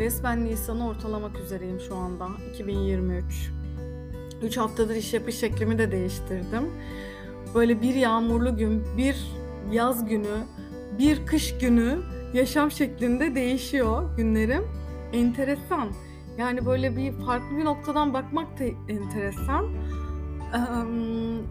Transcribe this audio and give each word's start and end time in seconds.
Resmen 0.00 0.44
Nisan'ı 0.44 0.88
ortalamak 0.88 1.40
üzereyim 1.40 1.80
şu 1.80 1.96
anda. 1.96 2.28
2023. 2.50 3.50
3 4.42 4.56
haftadır 4.56 4.94
iş 4.94 5.14
yapış 5.14 5.34
şeklimi 5.34 5.78
de 5.78 5.92
değiştirdim. 5.92 6.70
Böyle 7.54 7.82
bir 7.82 7.94
yağmurlu 7.94 8.56
gün, 8.56 8.84
bir 8.96 9.16
yaz 9.72 10.08
günü, 10.08 10.36
bir 10.98 11.26
kış 11.26 11.58
günü 11.58 11.98
yaşam 12.34 12.70
şeklinde 12.70 13.34
değişiyor 13.34 14.16
günlerim. 14.16 14.64
Enteresan. 15.12 15.88
Yani 16.38 16.66
böyle 16.66 16.96
bir 16.96 17.12
farklı 17.12 17.56
bir 17.56 17.64
noktadan 17.64 18.14
bakmak 18.14 18.58
da 18.58 18.64
enteresan. 18.88 19.66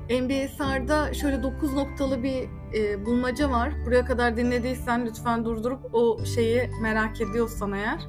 Ee, 0.09 0.21
NBSR'da 0.21 1.13
şöyle 1.13 1.43
9 1.43 1.73
noktalı 1.73 2.23
bir 2.23 2.49
e, 2.75 3.05
bulmaca 3.05 3.49
var. 3.49 3.73
Buraya 3.85 4.05
kadar 4.05 4.37
dinlediysen 4.37 5.05
lütfen 5.05 5.45
durdurup 5.45 5.79
o 5.93 6.25
şeyi 6.25 6.69
merak 6.81 7.21
ediyorsan 7.21 7.73
eğer 7.73 7.99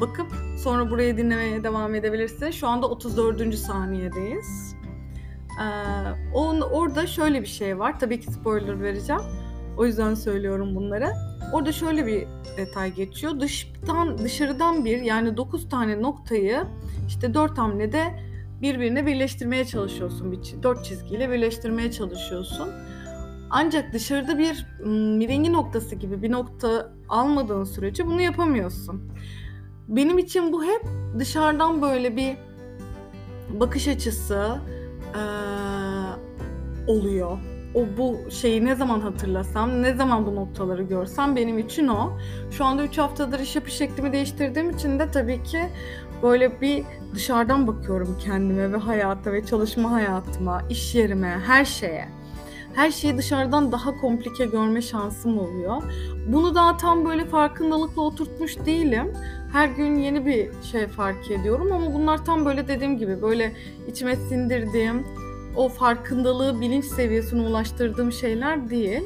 bakıp 0.00 0.26
sonra 0.58 0.90
burayı 0.90 1.16
dinlemeye 1.16 1.64
devam 1.64 1.94
edebilirsin. 1.94 2.50
Şu 2.50 2.68
anda 2.68 2.88
34. 2.88 3.54
saniyedeyiz. 3.54 4.76
Ee, 5.60 6.34
on, 6.34 6.60
orada 6.60 7.06
şöyle 7.06 7.40
bir 7.42 7.46
şey 7.46 7.78
var. 7.78 8.00
Tabii 8.00 8.20
ki 8.20 8.32
spoiler 8.32 8.82
vereceğim. 8.82 9.22
O 9.76 9.86
yüzden 9.86 10.14
söylüyorum 10.14 10.74
bunları. 10.74 11.10
Orada 11.52 11.72
şöyle 11.72 12.06
bir 12.06 12.26
detay 12.56 12.94
geçiyor. 12.94 13.40
Dıştan 13.40 14.18
dışarıdan 14.18 14.84
bir 14.84 15.00
yani 15.00 15.36
9 15.36 15.68
tane 15.68 16.02
noktayı 16.02 16.64
işte 17.08 17.34
4 17.34 17.58
hamlede 17.58 18.04
birbirine 18.62 19.06
birleştirmeye 19.06 19.64
çalışıyorsun. 19.64 20.32
Bir 20.32 20.62
dört 20.62 20.84
çizgiyle 20.84 21.30
birleştirmeye 21.30 21.90
çalışıyorsun. 21.90 22.68
Ancak 23.56 23.92
dışarıda 23.92 24.38
bir 24.38 24.66
mirengi 25.18 25.52
noktası 25.52 25.94
gibi 25.94 26.22
bir 26.22 26.32
nokta 26.32 26.92
almadığın 27.08 27.64
sürece 27.64 28.06
bunu 28.06 28.20
yapamıyorsun. 28.20 29.12
Benim 29.88 30.18
için 30.18 30.52
bu 30.52 30.64
hep 30.64 30.82
dışarıdan 31.18 31.82
böyle 31.82 32.16
bir 32.16 32.36
bakış 33.60 33.88
açısı 33.88 34.58
ee, 35.14 35.20
oluyor. 36.86 37.38
O 37.74 37.84
bu 37.98 38.30
şeyi 38.30 38.64
ne 38.64 38.74
zaman 38.74 39.00
hatırlasam, 39.00 39.82
ne 39.82 39.94
zaman 39.94 40.26
bu 40.26 40.34
noktaları 40.34 40.82
görsem 40.82 41.36
benim 41.36 41.58
için 41.58 41.88
o. 41.88 42.12
Şu 42.50 42.64
anda 42.64 42.84
3 42.84 42.98
haftadır 42.98 43.40
iş 43.40 43.56
yapış 43.56 43.72
şeklimi 43.72 44.12
değiştirdiğim 44.12 44.70
için 44.70 44.98
de 44.98 45.10
tabii 45.10 45.42
ki 45.42 45.68
böyle 46.22 46.60
bir 46.60 46.84
dışarıdan 47.14 47.66
bakıyorum 47.66 48.18
kendime 48.24 48.72
ve 48.72 48.76
hayata 48.76 49.32
ve 49.32 49.46
çalışma 49.46 49.90
hayatıma, 49.90 50.62
iş 50.70 50.94
yerime, 50.94 51.40
her 51.46 51.64
şeye. 51.64 52.23
Her 52.74 52.90
şeyi 52.90 53.18
dışarıdan 53.18 53.72
daha 53.72 54.00
komplike 54.00 54.46
görme 54.46 54.82
şansım 54.82 55.38
oluyor. 55.38 55.82
Bunu 56.26 56.54
daha 56.54 56.76
tam 56.76 57.04
böyle 57.04 57.24
farkındalıkla 57.24 58.02
oturtmuş 58.02 58.56
değilim. 58.66 59.12
Her 59.52 59.68
gün 59.68 59.96
yeni 59.96 60.26
bir 60.26 60.48
şey 60.62 60.86
fark 60.86 61.30
ediyorum 61.30 61.72
ama 61.72 61.94
bunlar 61.94 62.24
tam 62.24 62.44
böyle 62.44 62.68
dediğim 62.68 62.98
gibi 62.98 63.22
böyle 63.22 63.52
içime 63.88 64.16
sindirdiğim, 64.16 65.06
o 65.56 65.68
farkındalığı 65.68 66.60
bilinç 66.60 66.84
seviyesine 66.84 67.42
ulaştırdığım 67.42 68.12
şeyler 68.12 68.70
değil. 68.70 69.02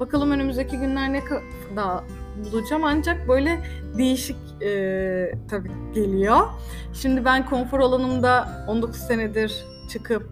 Bakalım 0.00 0.30
önümüzdeki 0.30 0.76
günler 0.76 1.12
ne 1.12 1.24
kadar 1.24 2.04
bulacağım 2.44 2.84
ancak 2.84 3.28
böyle 3.28 3.60
değişik 3.98 4.36
e, 4.62 5.32
tabii 5.50 5.70
geliyor. 5.94 6.40
Şimdi 6.92 7.24
ben 7.24 7.46
konfor 7.46 7.80
alanımda 7.80 8.64
19 8.68 9.00
senedir 9.00 9.64
çıkıp 9.88 10.30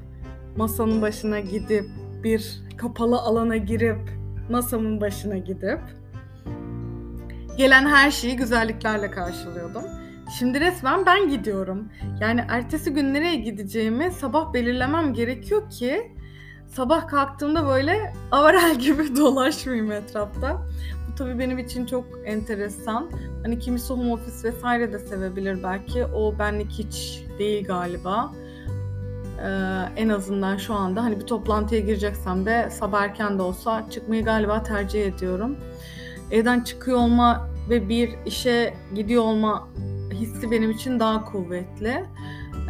masanın 0.57 1.03
başına 1.03 1.41
gidip 1.41 1.87
bir 2.25 2.61
kapalı 2.77 3.19
alana 3.19 3.57
girip 3.57 4.11
masamın 4.51 5.01
başına 5.01 5.39
gidip 5.39 5.81
gelen 7.59 7.87
her 7.87 8.11
şeyi 8.11 8.37
güzelliklerle 8.37 9.11
karşılıyordum. 9.11 9.83
Şimdi 10.39 10.61
resmen 10.61 11.07
ben 11.07 11.29
gidiyorum. 11.29 11.89
Yani 12.21 12.45
ertesi 12.49 12.95
gün 12.95 13.15
nereye 13.15 13.37
gideceğimi 13.37 14.11
sabah 14.11 14.53
belirlemem 14.53 15.15
gerekiyor 15.15 15.71
ki 15.71 16.13
sabah 16.67 17.09
kalktığımda 17.09 17.67
böyle 17.67 18.13
avarel 18.31 18.75
gibi 18.79 19.17
dolaşmayayım 19.17 19.93
etrafta. 19.93 20.63
Bu 21.09 21.15
tabii 21.15 21.39
benim 21.39 21.59
için 21.59 21.87
çok 21.87 22.05
enteresan. 22.25 23.11
Hani 23.43 23.59
kimisi 23.59 23.93
home 23.93 24.13
office 24.13 24.49
vesaire 24.49 24.93
de 24.93 24.99
sevebilir 24.99 25.63
belki. 25.63 26.05
O 26.05 26.39
benlik 26.39 26.71
hiç 26.71 27.23
değil 27.39 27.67
galiba. 27.67 28.33
Ee, 29.43 29.49
en 29.97 30.09
azından 30.09 30.57
şu 30.57 30.75
anda 30.75 31.03
hani 31.03 31.21
bir 31.21 31.27
toplantıya 31.27 31.81
gireceksem 31.81 32.47
de 32.47 32.69
sabah 32.71 33.03
erken 33.03 33.39
de 33.39 33.43
olsa 33.43 33.87
çıkmayı 33.91 34.25
galiba 34.25 34.63
tercih 34.63 35.07
ediyorum. 35.07 35.57
Evden 36.31 36.61
çıkıyor 36.61 36.99
olma 36.99 37.49
ve 37.71 37.89
bir 37.89 38.11
işe 38.27 38.75
gidiyor 38.95 39.23
olma 39.23 39.69
hissi 40.13 40.51
benim 40.51 40.71
için 40.71 41.01
daha 41.01 41.25
kuvvetli. 41.25 42.05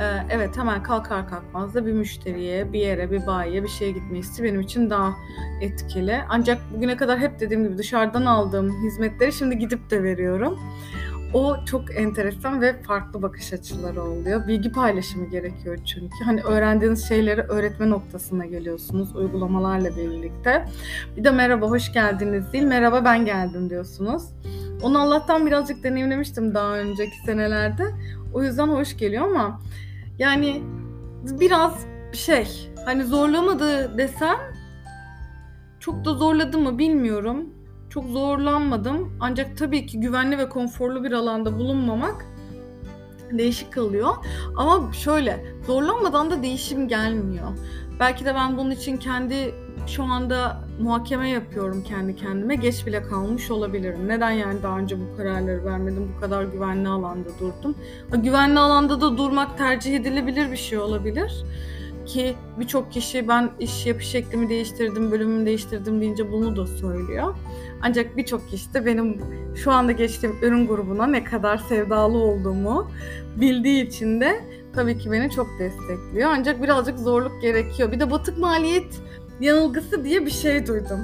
Ee, 0.00 0.26
evet 0.30 0.58
hemen 0.58 0.82
kalkar 0.82 1.28
kalkmaz 1.28 1.74
da 1.74 1.86
bir 1.86 1.92
müşteriye, 1.92 2.72
bir 2.72 2.80
yere, 2.80 3.10
bir 3.10 3.26
bayiye 3.26 3.62
bir 3.62 3.68
şeye 3.68 3.90
gitme 3.90 4.18
hissi 4.18 4.44
benim 4.44 4.60
için 4.60 4.90
daha 4.90 5.14
etkili. 5.60 6.20
Ancak 6.28 6.58
bugüne 6.74 6.96
kadar 6.96 7.18
hep 7.18 7.40
dediğim 7.40 7.64
gibi 7.64 7.78
dışarıdan 7.78 8.24
aldığım 8.24 8.82
hizmetleri 8.84 9.32
şimdi 9.32 9.58
gidip 9.58 9.90
de 9.90 10.02
veriyorum. 10.02 10.58
O 11.34 11.56
çok 11.64 11.96
enteresan 11.96 12.60
ve 12.60 12.82
farklı 12.82 13.22
bakış 13.22 13.52
açıları 13.52 14.02
oluyor. 14.02 14.46
Bilgi 14.46 14.72
paylaşımı 14.72 15.30
gerekiyor 15.30 15.78
çünkü. 15.84 16.24
Hani 16.24 16.42
öğrendiğiniz 16.42 17.08
şeyleri 17.08 17.40
öğretme 17.40 17.90
noktasına 17.90 18.46
geliyorsunuz 18.46 19.16
uygulamalarla 19.16 19.96
birlikte. 19.96 20.64
Bir 21.16 21.24
de 21.24 21.30
merhaba 21.30 21.66
hoş 21.66 21.92
geldiniz 21.92 22.52
değil, 22.52 22.64
merhaba 22.64 23.04
ben 23.04 23.24
geldim 23.24 23.70
diyorsunuz. 23.70 24.22
Onu 24.82 24.98
Allah'tan 24.98 25.46
birazcık 25.46 25.82
deneyimlemiştim 25.82 26.54
daha 26.54 26.78
önceki 26.78 27.16
senelerde. 27.26 27.84
O 28.34 28.42
yüzden 28.42 28.68
hoş 28.68 28.96
geliyor 28.96 29.24
ama 29.24 29.60
yani 30.18 30.62
biraz 31.40 31.86
şey 32.12 32.70
hani 32.84 33.04
zorlamadı 33.04 33.98
desem 33.98 34.36
çok 35.80 36.04
da 36.04 36.14
zorladı 36.14 36.58
mı 36.58 36.78
bilmiyorum. 36.78 37.57
Çok 37.98 38.10
zorlanmadım. 38.10 39.12
Ancak 39.20 39.58
tabii 39.58 39.86
ki 39.86 40.00
güvenli 40.00 40.38
ve 40.38 40.48
konforlu 40.48 41.04
bir 41.04 41.12
alanda 41.12 41.58
bulunmamak 41.58 42.26
değişik 43.32 43.72
kalıyor. 43.72 44.14
Ama 44.56 44.92
şöyle 44.92 45.44
zorlanmadan 45.66 46.30
da 46.30 46.42
değişim 46.42 46.88
gelmiyor. 46.88 47.48
Belki 48.00 48.24
de 48.24 48.34
ben 48.34 48.58
bunun 48.58 48.70
için 48.70 48.96
kendi 48.96 49.54
şu 49.86 50.04
anda 50.04 50.60
muhakeme 50.80 51.28
yapıyorum 51.28 51.82
kendi 51.82 52.16
kendime. 52.16 52.54
Geç 52.54 52.86
bile 52.86 53.02
kalmış 53.02 53.50
olabilirim. 53.50 54.08
Neden 54.08 54.30
yani 54.30 54.62
daha 54.62 54.78
önce 54.78 54.96
bu 55.00 55.16
kararları 55.16 55.64
vermedim? 55.64 56.12
Bu 56.16 56.20
kadar 56.20 56.44
güvenli 56.44 56.88
alanda 56.88 57.28
durdum. 57.40 57.74
Güvenli 58.12 58.58
alanda 58.58 59.00
da 59.00 59.18
durmak 59.18 59.58
tercih 59.58 59.96
edilebilir 59.96 60.52
bir 60.52 60.56
şey 60.56 60.78
olabilir. 60.78 61.44
Ki 62.08 62.36
birçok 62.60 62.92
kişi 62.92 63.28
ben 63.28 63.50
iş 63.60 63.86
yapış 63.86 64.06
şeklimi 64.06 64.48
değiştirdim, 64.48 65.10
bölümümü 65.10 65.46
değiştirdim 65.46 66.00
deyince 66.00 66.32
bunu 66.32 66.56
da 66.56 66.66
söylüyor. 66.66 67.34
Ancak 67.82 68.16
birçok 68.16 68.48
kişi 68.48 68.74
de 68.74 68.86
benim 68.86 69.22
şu 69.56 69.72
anda 69.72 69.92
geçtiğim 69.92 70.36
ürün 70.42 70.66
grubuna 70.66 71.06
ne 71.06 71.24
kadar 71.24 71.58
sevdalı 71.58 72.18
olduğumu 72.18 72.90
bildiği 73.36 73.86
için 73.86 74.20
de 74.20 74.44
tabii 74.74 74.98
ki 74.98 75.12
beni 75.12 75.30
çok 75.30 75.46
destekliyor. 75.58 76.30
Ancak 76.32 76.62
birazcık 76.62 76.98
zorluk 76.98 77.42
gerekiyor. 77.42 77.92
Bir 77.92 78.00
de 78.00 78.10
batık 78.10 78.38
maliyet 78.38 79.00
yanılgısı 79.40 80.04
diye 80.04 80.26
bir 80.26 80.30
şey 80.30 80.66
duydum. 80.66 81.00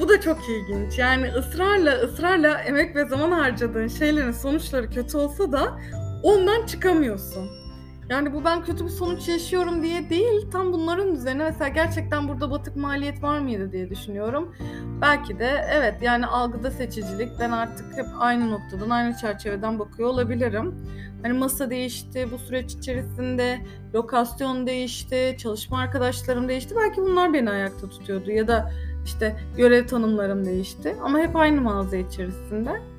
Bu 0.00 0.08
da 0.08 0.20
çok 0.20 0.38
ilginç. 0.48 0.98
Yani 0.98 1.28
ısrarla 1.28 1.92
ısrarla 1.92 2.54
emek 2.58 2.96
ve 2.96 3.08
zaman 3.08 3.30
harcadığın 3.30 3.88
şeylerin 3.88 4.32
sonuçları 4.32 4.90
kötü 4.90 5.16
olsa 5.16 5.52
da 5.52 5.78
ondan 6.22 6.66
çıkamıyorsun. 6.66 7.63
Yani 8.08 8.34
bu 8.34 8.44
ben 8.44 8.64
kötü 8.64 8.84
bir 8.84 8.90
sonuç 8.90 9.28
yaşıyorum 9.28 9.82
diye 9.82 10.10
değil, 10.10 10.50
tam 10.50 10.72
bunların 10.72 11.12
üzerine 11.12 11.44
mesela 11.44 11.68
gerçekten 11.68 12.28
burada 12.28 12.50
batık 12.50 12.76
maliyet 12.76 13.22
var 13.22 13.38
mıydı 13.38 13.72
diye 13.72 13.90
düşünüyorum. 13.90 14.54
Belki 15.00 15.38
de 15.38 15.66
evet 15.72 16.02
yani 16.02 16.26
algıda 16.26 16.70
seçicilik, 16.70 17.28
ben 17.40 17.50
artık 17.50 17.96
hep 17.96 18.06
aynı 18.18 18.50
noktadan, 18.50 18.90
aynı 18.90 19.16
çerçeveden 19.16 19.78
bakıyor 19.78 20.08
olabilirim. 20.08 20.74
Hani 21.22 21.32
masa 21.32 21.70
değişti, 21.70 22.28
bu 22.32 22.38
süreç 22.38 22.74
içerisinde 22.74 23.58
lokasyon 23.94 24.66
değişti, 24.66 25.36
çalışma 25.38 25.78
arkadaşlarım 25.78 26.48
değişti. 26.48 26.74
Belki 26.76 27.00
bunlar 27.00 27.32
beni 27.32 27.50
ayakta 27.50 27.88
tutuyordu 27.88 28.30
ya 28.30 28.48
da 28.48 28.70
işte 29.04 29.36
görev 29.56 29.86
tanımlarım 29.86 30.44
değişti. 30.44 30.96
Ama 31.02 31.18
hep 31.18 31.36
aynı 31.36 31.60
mağaza 31.60 31.96
içerisinde. 31.96 32.93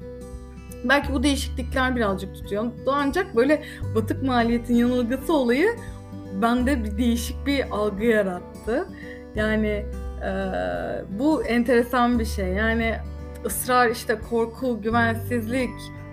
Belki 0.90 1.14
bu 1.14 1.24
değişiklikler 1.24 1.96
birazcık 1.96 2.36
tutuyor. 2.36 2.66
Ancak 2.88 3.36
böyle 3.36 3.64
batık 3.96 4.24
maliyetin 4.24 4.76
yanılgısı 4.76 5.34
olayı 5.34 5.68
bende 6.42 6.84
bir 6.84 6.98
değişik 6.98 7.46
bir 7.46 7.66
algı 7.72 8.06
yarattı. 8.06 8.88
Yani 9.36 9.86
e, 10.26 10.32
bu 11.20 11.44
enteresan 11.44 12.20
bir 12.20 12.26
şey. 12.26 12.48
Yani 12.48 12.96
ısrar 13.46 13.90
işte 13.90 14.20
korku, 14.30 14.82
güvensizlik 14.82 15.70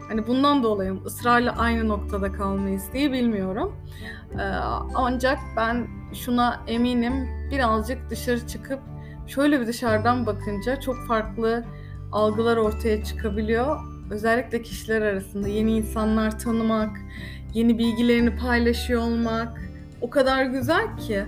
hani 0.08 0.26
bundan 0.26 0.62
dolayı 0.62 0.94
ısrarla 1.06 1.56
aynı 1.58 1.88
noktada 1.88 2.32
kalmayı 2.32 2.74
isteği 2.74 3.12
bilmiyorum. 3.12 3.76
E, 4.34 4.42
ancak 4.94 5.38
ben 5.56 5.86
şuna 6.14 6.60
eminim 6.66 7.28
birazcık 7.50 8.10
dışarı 8.10 8.46
çıkıp 8.46 8.80
şöyle 9.26 9.60
bir 9.60 9.66
dışarıdan 9.66 10.26
bakınca 10.26 10.80
çok 10.80 10.96
farklı 11.08 11.64
algılar 12.12 12.56
ortaya 12.56 13.04
çıkabiliyor 13.04 13.91
özellikle 14.12 14.62
kişiler 14.62 15.02
arasında 15.02 15.48
yeni 15.48 15.76
insanlar 15.76 16.38
tanımak, 16.38 17.00
yeni 17.54 17.78
bilgilerini 17.78 18.36
paylaşıyor 18.36 19.02
olmak 19.02 19.62
o 20.00 20.10
kadar 20.10 20.44
güzel 20.44 20.96
ki. 20.96 21.24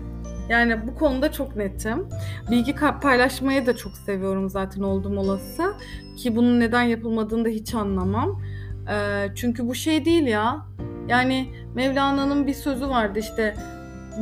Yani 0.48 0.86
bu 0.86 0.94
konuda 0.94 1.32
çok 1.32 1.56
netim. 1.56 2.08
Bilgi 2.50 2.74
paylaşmayı 3.02 3.66
da 3.66 3.76
çok 3.76 3.96
seviyorum 3.96 4.50
zaten 4.50 4.82
oldum 4.82 5.18
olası. 5.18 5.74
Ki 6.16 6.36
bunun 6.36 6.60
neden 6.60 6.82
yapılmadığını 6.82 7.44
da 7.44 7.48
hiç 7.48 7.74
anlamam. 7.74 8.42
Ee, 8.90 9.28
çünkü 9.34 9.68
bu 9.68 9.74
şey 9.74 10.04
değil 10.04 10.26
ya. 10.26 10.66
Yani 11.08 11.48
Mevlana'nın 11.74 12.46
bir 12.46 12.54
sözü 12.54 12.88
vardı 12.88 13.18
işte 13.18 13.54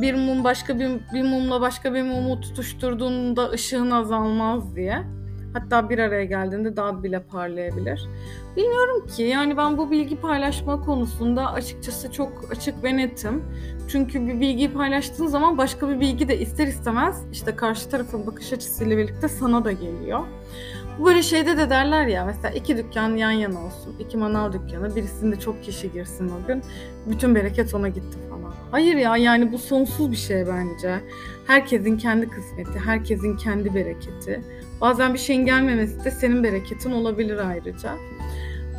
bir 0.01 0.13
mum 0.13 0.43
başka 0.43 0.79
bir, 0.79 0.89
bir 1.13 1.23
mumla 1.23 1.61
başka 1.61 1.93
bir 1.93 2.01
mumu 2.01 2.41
tutuşturduğunda 2.41 3.49
ışığın 3.49 3.91
azalmaz 3.91 4.75
diye. 4.75 5.03
Hatta 5.53 5.89
bir 5.89 5.99
araya 5.99 6.25
geldiğinde 6.25 6.75
daha 6.75 7.03
bile 7.03 7.19
parlayabilir. 7.19 8.09
Bilmiyorum 8.57 9.07
ki 9.07 9.23
yani 9.23 9.57
ben 9.57 9.77
bu 9.77 9.91
bilgi 9.91 10.15
paylaşma 10.15 10.81
konusunda 10.81 11.51
açıkçası 11.51 12.11
çok 12.11 12.51
açık 12.51 12.83
ve 12.83 12.97
netim. 12.97 13.43
Çünkü 13.87 14.27
bir 14.27 14.39
bilgiyi 14.39 14.71
paylaştığın 14.71 15.27
zaman 15.27 15.57
başka 15.57 15.89
bir 15.89 15.99
bilgi 15.99 16.27
de 16.27 16.39
ister 16.39 16.67
istemez 16.67 17.23
işte 17.31 17.55
karşı 17.55 17.89
tarafın 17.89 18.27
bakış 18.27 18.53
açısıyla 18.53 18.97
birlikte 18.97 19.27
sana 19.27 19.65
da 19.65 19.71
geliyor. 19.71 20.19
Böyle 21.05 21.23
şeyde 21.23 21.57
de 21.57 21.69
derler 21.69 22.07
ya 22.07 22.25
mesela 22.25 22.53
iki 22.53 22.77
dükkan 22.77 23.15
yan 23.15 23.31
yana 23.31 23.65
olsun. 23.65 23.95
iki 23.99 24.17
manav 24.17 24.53
dükkanı 24.53 24.95
birisinde 24.95 25.39
çok 25.39 25.63
kişi 25.63 25.91
girsin 25.91 26.29
o 26.29 26.47
gün. 26.47 26.63
Bütün 27.05 27.35
bereket 27.35 27.73
ona 27.73 27.89
gitti 27.89 28.17
falan. 28.29 28.53
Hayır 28.71 28.95
ya 28.95 29.17
yani 29.17 29.51
bu 29.51 29.57
sonsuz 29.57 30.11
bir 30.11 30.15
şey 30.15 30.47
bence. 30.47 30.99
Herkesin 31.47 31.97
kendi 31.97 32.29
kısmeti, 32.29 32.79
herkesin 32.79 33.37
kendi 33.37 33.75
bereketi. 33.75 34.41
Bazen 34.83 35.13
bir 35.13 35.19
şeyin 35.19 35.45
gelmemesi 35.45 36.03
de 36.03 36.11
senin 36.11 36.43
bereketin 36.43 36.91
olabilir 36.91 37.37
ayrıca. 37.37 37.95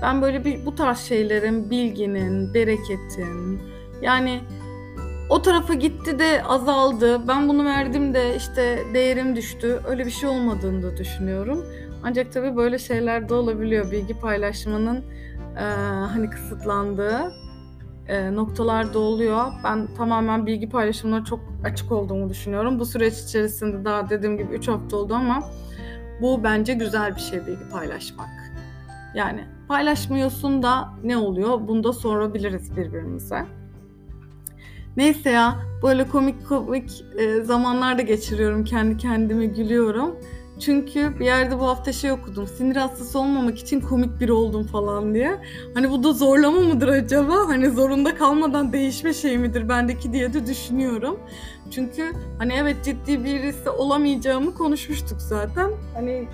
Ben 0.03 0.23
böyle 0.23 0.45
bir 0.45 0.67
bu 0.67 0.75
tarz 0.75 0.99
şeylerin, 0.99 1.71
bilginin, 1.71 2.55
bereketin 2.55 3.61
yani 4.03 4.41
o 5.31 5.43
tarafa 5.43 5.75
gitti 5.75 6.19
de 6.19 6.43
azaldı. 6.43 7.29
Ben 7.29 7.49
bunu 7.49 7.65
verdim 7.65 8.15
de 8.15 8.37
işte 8.37 8.79
değerim 8.95 9.37
düştü. 9.37 9.81
Öyle 9.89 10.06
bir 10.06 10.11
şey 10.11 10.29
olmadığını 10.29 10.83
da 10.83 10.97
düşünüyorum. 10.97 11.65
Ancak 12.03 12.33
tabii 12.33 12.56
böyle 12.56 12.79
şeyler 12.79 13.29
de 13.29 13.35
olabiliyor. 13.35 13.91
Bilgi 13.91 14.19
paylaşmanın 14.19 15.05
e, 15.56 15.65
hani 16.12 16.31
kısıtlandığı 16.31 17.33
e, 18.09 18.35
noktalar 18.35 18.95
da 18.95 18.99
oluyor. 18.99 19.45
Ben 19.65 19.89
tamamen 19.97 20.47
bilgi 20.47 20.69
paylaşımına 20.69 21.25
çok 21.25 21.41
açık 21.65 21.93
olduğumu 21.93 22.31
düşünüyorum. 22.31 22.79
Bu 22.79 22.87
süreç 22.87 23.15
içerisinde 23.15 23.85
daha 23.85 24.11
dediğim 24.11 24.39
gibi 24.39 24.55
3 24.55 24.69
hafta 24.69 24.97
oldu 24.97 25.15
ama 25.15 25.51
bu 26.22 26.44
bence 26.44 26.75
güzel 26.75 27.16
bir 27.16 27.20
şey 27.20 27.46
bilgi 27.46 27.69
paylaşmak. 27.72 28.28
Yani 29.14 29.44
paylaşmıyorsun 29.69 30.62
da 30.62 30.88
ne 31.05 31.16
oluyor? 31.16 31.69
Bunu 31.69 31.84
da 31.84 31.93
sorabiliriz 31.93 32.76
birbirimize. 32.76 33.44
Neyse 34.96 35.31
ya 35.31 35.55
böyle 35.82 36.08
komik 36.08 36.49
komik 36.49 37.05
e, 37.19 37.43
zamanlar 37.43 37.99
da 37.99 38.02
geçiriyorum. 38.02 38.64
Kendi 38.64 38.96
kendime 38.96 39.46
gülüyorum. 39.46 40.16
Çünkü 40.61 41.19
bir 41.20 41.25
yerde 41.25 41.58
bu 41.58 41.66
hafta 41.66 41.93
şey 41.93 42.12
okudum. 42.12 42.46
Sinir 42.46 42.76
hastası 42.76 43.19
olmamak 43.19 43.58
için 43.58 43.81
komik 43.81 44.20
biri 44.20 44.32
oldum 44.32 44.67
falan 44.67 45.14
diye. 45.14 45.40
Hani 45.75 45.90
bu 45.90 46.02
da 46.02 46.12
zorlama 46.12 46.60
mıdır 46.60 46.88
acaba? 46.88 47.34
Hani 47.49 47.70
zorunda 47.70 48.14
kalmadan 48.14 48.72
değişme 48.72 49.14
şey 49.14 49.38
midir 49.38 49.69
bendeki 49.69 50.12
diye 50.12 50.32
de 50.32 50.46
düşünüyorum. 50.46 51.20
Çünkü 51.70 52.12
hani 52.38 52.52
evet 52.52 52.84
ciddi 52.84 53.25
birisi 53.25 53.70
olamayacağımı 53.70 54.55
konuşmuştuk 54.55 55.20
zaten. 55.20 55.70
Hani 55.94 56.28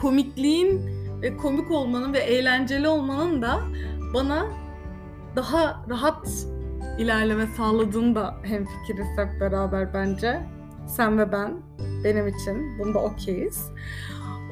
komikliğin 0.00 0.82
ve 1.22 1.36
komik 1.36 1.70
olmanın 1.70 2.12
ve 2.12 2.18
eğlenceli 2.18 2.88
olmanın 2.88 3.42
da 3.42 3.60
bana 4.14 4.46
daha 5.36 5.84
rahat 5.90 6.28
ilerleme 6.98 7.46
sağladığını 7.46 8.14
da 8.14 8.34
hemfikiriz 8.42 9.06
hep 9.16 9.40
beraber 9.40 9.94
bence. 9.94 10.40
Sen 10.88 11.18
ve 11.18 11.32
ben 11.32 11.54
benim 12.04 12.28
için 12.28 12.78
bunda 12.78 12.98
okeyiz. 12.98 13.70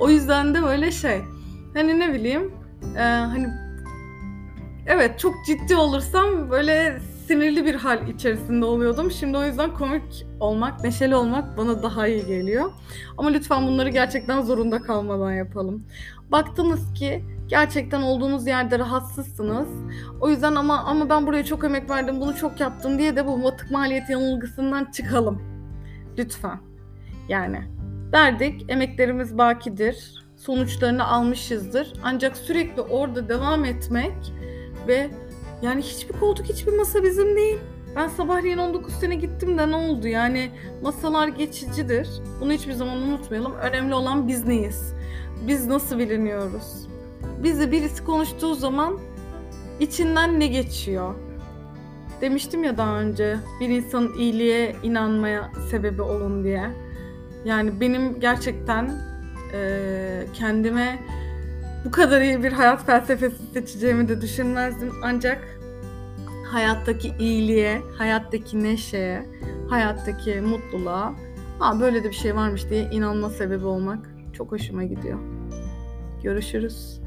O 0.01 0.11
yüzden 0.11 0.55
de 0.55 0.63
böyle 0.63 0.93
şey 0.93 1.23
hani 1.75 1.99
ne 1.99 2.15
bileyim 2.15 2.53
e, 2.97 3.01
hani 3.03 3.49
evet 4.87 5.19
çok 5.19 5.35
ciddi 5.47 5.77
olursam 5.77 6.51
böyle 6.51 7.01
sinirli 7.27 7.65
bir 7.65 7.75
hal 7.75 8.09
içerisinde 8.09 8.65
oluyordum. 8.65 9.11
Şimdi 9.11 9.37
o 9.37 9.45
yüzden 9.45 9.75
komik 9.75 10.27
olmak, 10.41 10.85
neşeli 10.85 11.17
olmak 11.17 11.59
bana 11.59 11.83
daha 11.83 12.07
iyi 12.07 12.27
geliyor. 12.27 12.71
Ama 13.19 13.29
lütfen 13.29 13.67
bunları 13.67 13.89
gerçekten 13.89 14.43
zorunda 14.43 14.83
kalmadan 14.83 15.33
yapalım. 15.33 15.85
Baktınız 16.33 16.93
ki 16.95 17.25
gerçekten 17.47 18.03
olduğunuz 18.03 18.47
yerde 18.47 18.79
rahatsızsınız. 18.79 19.69
O 20.21 20.29
yüzden 20.29 20.55
ama 20.55 20.79
ama 20.79 21.09
ben 21.09 21.27
buraya 21.27 21.45
çok 21.45 21.65
emek 21.65 21.91
verdim, 21.91 22.21
bunu 22.21 22.37
çok 22.37 22.61
yaptım 22.61 22.99
diye 22.99 23.17
de 23.17 23.27
bu 23.27 23.45
batık 23.45 23.71
maliyet 23.71 24.11
yanılgısından 24.11 24.85
çıkalım. 24.85 25.43
Lütfen. 26.19 26.59
Yani 27.29 27.63
derdik 28.13 28.71
emeklerimiz 28.71 29.39
bakidir. 29.39 30.25
Sonuçlarını 30.37 31.07
almışızdır. 31.07 31.93
Ancak 32.03 32.37
sürekli 32.37 32.83
orada 32.83 33.29
devam 33.29 33.65
etmek 33.65 34.15
ve 34.89 35.11
yani 35.65 35.83
hiçbir 35.83 36.21
koltuk, 36.21 36.47
hiçbir 36.47 36.73
masa 36.73 37.05
bizim 37.05 37.37
değil. 37.37 37.59
Ben 37.97 38.09
sabahleyin 38.09 38.59
19 38.59 38.95
sene 38.95 39.15
gittim 39.15 39.59
de 39.59 39.71
ne 39.71 39.77
oldu? 39.77 40.09
Yani 40.09 40.51
masalar 40.83 41.29
geçicidir. 41.29 42.09
Bunu 42.41 42.53
hiçbir 42.53 42.73
zaman 42.73 42.97
unutmayalım. 42.97 43.55
Önemli 43.55 43.95
olan 43.95 44.29
biz 44.29 44.47
neyiz? 44.47 44.95
Biz 45.47 45.67
nasıl 45.67 45.99
biliniyoruz? 45.99 46.89
Bizi 47.43 47.73
birisi 47.73 48.05
konuştuğu 48.05 48.55
zaman 48.55 48.99
içinden 49.81 50.41
ne 50.41 50.47
geçiyor? 50.47 51.15
Demiştim 52.21 52.65
ya 52.65 52.77
daha 52.77 53.01
önce 53.01 53.37
bir 53.61 53.69
insanın 53.69 54.19
iyiliğe 54.19 54.77
inanmaya 54.83 55.53
sebebi 55.71 56.03
olun 56.03 56.45
diye. 56.45 56.71
Yani 57.45 57.81
benim 57.81 58.21
gerçekten 58.21 58.93
e, 59.53 60.27
kendime 60.35 60.99
bu 61.85 61.91
kadar 61.91 62.21
iyi 62.21 62.43
bir 62.43 62.53
hayat 62.53 62.87
felsefesi 62.87 63.37
seçeceğimi 63.53 64.09
de 64.09 64.21
düşünmezdim. 64.21 64.93
Ancak 65.03 65.59
hayattaki 66.53 67.13
iyiliğe, 67.19 67.83
hayattaki 67.99 68.65
neşeye, 68.65 69.27
hayattaki 69.69 70.41
mutluluğa 70.41 71.15
ha 71.59 71.81
böyle 71.81 72.05
de 72.05 72.09
bir 72.09 72.15
şey 72.15 72.37
varmış 72.37 72.71
diye 72.71 72.83
inanma 72.83 73.31
sebebi 73.31 73.65
olmak 73.65 74.11
çok 74.33 74.53
hoşuma 74.53 74.85
gidiyor. 74.85 75.19
Görüşürüz. 76.23 77.01